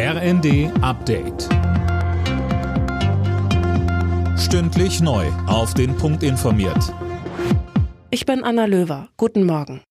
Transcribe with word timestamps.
RND 0.00 0.70
Update. 0.80 1.48
Stündlich 4.38 5.00
neu. 5.00 5.26
Auf 5.48 5.74
den 5.74 5.96
Punkt 5.96 6.22
informiert. 6.22 6.94
Ich 8.10 8.24
bin 8.24 8.44
Anna 8.44 8.66
Löwer. 8.66 9.08
Guten 9.16 9.44
Morgen. 9.44 9.82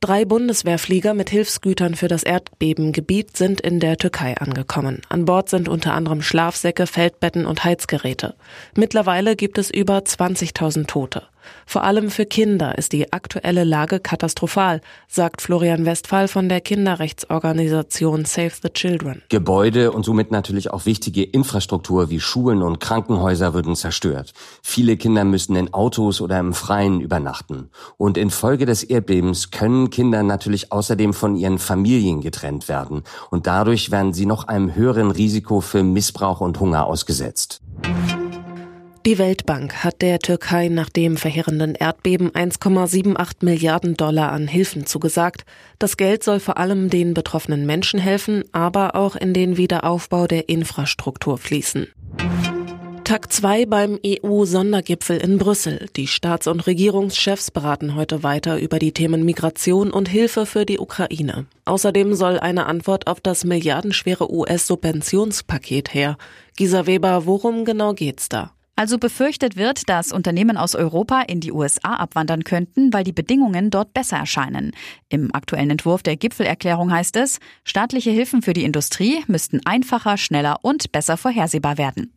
Drei 0.00 0.26
Bundeswehrflieger 0.26 1.14
mit 1.14 1.30
Hilfsgütern 1.30 1.94
für 1.94 2.08
das 2.08 2.22
Erdbebengebiet 2.22 3.34
sind 3.34 3.62
in 3.62 3.80
der 3.80 3.96
Türkei 3.96 4.36
angekommen. 4.36 5.00
An 5.08 5.24
Bord 5.24 5.48
sind 5.48 5.70
unter 5.70 5.94
anderem 5.94 6.20
Schlafsäcke, 6.20 6.86
Feldbetten 6.86 7.46
und 7.46 7.64
Heizgeräte. 7.64 8.34
Mittlerweile 8.76 9.36
gibt 9.36 9.56
es 9.56 9.70
über 9.70 10.00
20.000 10.00 10.86
Tote. 10.86 11.22
Vor 11.66 11.84
allem 11.84 12.10
für 12.10 12.26
Kinder 12.26 12.78
ist 12.78 12.92
die 12.92 13.12
aktuelle 13.12 13.64
Lage 13.64 14.00
katastrophal, 14.00 14.80
sagt 15.08 15.42
Florian 15.42 15.84
Westphal 15.84 16.28
von 16.28 16.48
der 16.48 16.60
Kinderrechtsorganisation 16.60 18.24
Save 18.24 18.52
the 18.62 18.68
Children. 18.68 19.22
Gebäude 19.28 19.92
und 19.92 20.04
somit 20.04 20.30
natürlich 20.30 20.70
auch 20.70 20.86
wichtige 20.86 21.22
Infrastruktur 21.22 22.10
wie 22.10 22.20
Schulen 22.20 22.62
und 22.62 22.80
Krankenhäuser 22.80 23.54
würden 23.54 23.76
zerstört. 23.76 24.32
Viele 24.62 24.96
Kinder 24.96 25.24
müssen 25.24 25.56
in 25.56 25.72
Autos 25.72 26.20
oder 26.20 26.38
im 26.38 26.54
Freien 26.54 27.00
übernachten. 27.00 27.70
Und 27.96 28.18
infolge 28.18 28.66
des 28.66 28.82
Erdbebens 28.82 29.50
können 29.50 29.90
Kinder 29.90 30.22
natürlich 30.22 30.72
außerdem 30.72 31.12
von 31.12 31.36
ihren 31.36 31.58
Familien 31.58 32.20
getrennt 32.20 32.68
werden. 32.68 33.02
Und 33.30 33.46
dadurch 33.46 33.90
werden 33.90 34.12
sie 34.12 34.26
noch 34.26 34.48
einem 34.48 34.74
höheren 34.74 35.10
Risiko 35.10 35.60
für 35.60 35.82
Missbrauch 35.82 36.40
und 36.40 36.60
Hunger 36.60 36.86
ausgesetzt. 36.86 37.63
Die 39.06 39.18
Weltbank 39.18 39.84
hat 39.84 40.00
der 40.00 40.18
Türkei 40.18 40.68
nach 40.68 40.88
dem 40.88 41.18
verheerenden 41.18 41.74
Erdbeben 41.74 42.30
1,78 42.30 43.44
Milliarden 43.44 43.98
Dollar 43.98 44.32
an 44.32 44.48
Hilfen 44.48 44.86
zugesagt. 44.86 45.44
Das 45.78 45.98
Geld 45.98 46.24
soll 46.24 46.40
vor 46.40 46.56
allem 46.56 46.88
den 46.88 47.12
betroffenen 47.12 47.66
Menschen 47.66 48.00
helfen, 48.00 48.44
aber 48.52 48.94
auch 48.94 49.14
in 49.14 49.34
den 49.34 49.58
Wiederaufbau 49.58 50.26
der 50.26 50.48
Infrastruktur 50.48 51.36
fließen. 51.36 51.88
Tag 53.04 53.30
2 53.30 53.66
beim 53.66 53.98
EU-Sondergipfel 54.06 55.18
in 55.18 55.36
Brüssel. 55.36 55.86
Die 55.96 56.06
Staats- 56.06 56.46
und 56.46 56.66
Regierungschefs 56.66 57.50
beraten 57.50 57.96
heute 57.96 58.22
weiter 58.22 58.58
über 58.58 58.78
die 58.78 58.92
Themen 58.92 59.26
Migration 59.26 59.90
und 59.90 60.08
Hilfe 60.08 60.46
für 60.46 60.64
die 60.64 60.78
Ukraine. 60.78 61.44
Außerdem 61.66 62.14
soll 62.14 62.40
eine 62.40 62.64
Antwort 62.64 63.06
auf 63.06 63.20
das 63.20 63.44
milliardenschwere 63.44 64.32
US-Subventionspaket 64.32 65.92
her. 65.92 66.16
Gisa 66.56 66.86
Weber, 66.86 67.26
worum 67.26 67.66
genau 67.66 67.92
geht's 67.92 68.30
da? 68.30 68.54
Also 68.76 68.98
befürchtet 68.98 69.56
wird, 69.56 69.88
dass 69.88 70.10
Unternehmen 70.10 70.56
aus 70.56 70.74
Europa 70.74 71.22
in 71.22 71.40
die 71.40 71.52
USA 71.52 71.94
abwandern 71.94 72.42
könnten, 72.42 72.92
weil 72.92 73.04
die 73.04 73.12
Bedingungen 73.12 73.70
dort 73.70 73.94
besser 73.94 74.16
erscheinen. 74.16 74.72
Im 75.08 75.32
aktuellen 75.32 75.70
Entwurf 75.70 76.02
der 76.02 76.16
Gipfelerklärung 76.16 76.90
heißt 76.90 77.16
es, 77.16 77.38
staatliche 77.62 78.10
Hilfen 78.10 78.42
für 78.42 78.52
die 78.52 78.64
Industrie 78.64 79.22
müssten 79.28 79.60
einfacher, 79.64 80.16
schneller 80.16 80.58
und 80.62 80.90
besser 80.90 81.16
vorhersehbar 81.16 81.78
werden. 81.78 82.12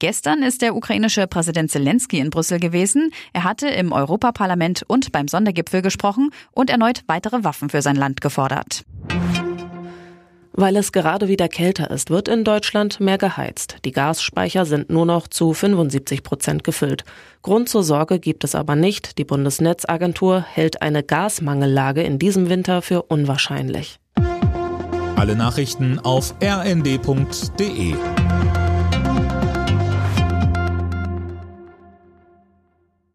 Gestern 0.00 0.42
ist 0.42 0.60
der 0.60 0.76
ukrainische 0.76 1.26
Präsident 1.26 1.70
Zelensky 1.70 2.18
in 2.18 2.28
Brüssel 2.28 2.60
gewesen. 2.60 3.10
Er 3.32 3.44
hatte 3.44 3.68
im 3.68 3.92
Europaparlament 3.92 4.82
und 4.86 5.12
beim 5.12 5.28
Sondergipfel 5.28 5.80
gesprochen 5.80 6.28
und 6.52 6.68
erneut 6.68 7.04
weitere 7.06 7.42
Waffen 7.42 7.70
für 7.70 7.80
sein 7.80 7.96
Land 7.96 8.20
gefordert. 8.20 8.84
Weil 10.62 10.76
es 10.76 10.92
gerade 10.92 11.26
wieder 11.26 11.48
kälter 11.48 11.90
ist, 11.90 12.10
wird 12.10 12.28
in 12.28 12.44
Deutschland 12.44 13.00
mehr 13.00 13.18
geheizt. 13.18 13.78
Die 13.84 13.90
Gasspeicher 13.90 14.64
sind 14.64 14.90
nur 14.90 15.04
noch 15.04 15.26
zu 15.26 15.54
75 15.54 16.22
Prozent 16.22 16.62
gefüllt. 16.62 17.02
Grund 17.42 17.68
zur 17.68 17.82
Sorge 17.82 18.20
gibt 18.20 18.44
es 18.44 18.54
aber 18.54 18.76
nicht. 18.76 19.18
Die 19.18 19.24
Bundesnetzagentur 19.24 20.40
hält 20.48 20.80
eine 20.80 21.02
Gasmangellage 21.02 22.04
in 22.04 22.20
diesem 22.20 22.48
Winter 22.48 22.80
für 22.80 23.02
unwahrscheinlich. 23.02 23.98
Alle 25.16 25.34
Nachrichten 25.34 25.98
auf 25.98 26.32
rnd.de 26.40 27.94